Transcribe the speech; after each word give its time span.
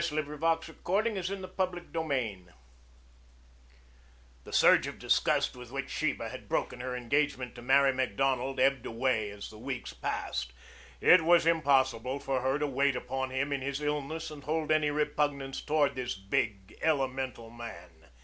CHAPTER 0.03 0.21
XXI 0.35 1.31
A 1.31 1.31
NEW 1.31 1.41
WAY 1.45 1.45
OF 1.45 1.73
LEAVING 1.75 2.47
A 2.49 2.49
HOUSE 2.49 2.55
The 4.45 4.51
surge 4.53 4.87
of 4.87 4.97
disgust 4.97 5.55
with 5.55 5.69
which 5.71 5.91
Sheba 5.91 6.29
had 6.29 6.49
broken 6.49 6.79
her 6.79 6.95
engagement 6.95 7.53
to 7.53 7.61
marry 7.61 7.93
Macdonald 7.93 8.59
ebbed 8.59 8.87
away 8.87 9.29
as 9.29 9.51
the 9.51 9.59
weeks 9.59 9.93
passed. 9.93 10.53
It 11.01 11.21
was 11.23 11.45
impossible 11.45 12.17
for 12.19 12.41
her 12.41 12.57
to 12.57 12.65
wait 12.65 12.95
upon 12.95 13.29
him 13.29 13.53
in 13.53 13.61
his 13.61 13.79
illness 13.79 14.31
and 14.31 14.43
hold 14.45 14.71
any 14.71 14.89
repugnance 14.89 15.61
toward 15.61 15.93
this 15.93 16.15
big, 16.15 16.75
elemental 16.81 17.51
man. 17.51 18.07